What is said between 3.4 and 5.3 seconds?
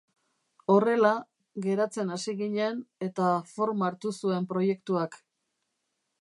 forma hartu zuen proiektuak.